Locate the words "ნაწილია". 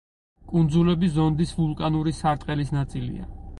2.79-3.33